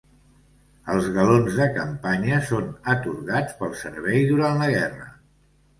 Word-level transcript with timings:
Els 0.93 1.09
galons 1.17 1.59
de 1.59 1.67
campanya 1.77 2.41
són 2.49 2.73
atorgats 2.97 3.57
pel 3.61 3.79
servei 3.87 4.29
durant 4.35 4.63
la 4.65 4.77
guerra. 4.79 5.09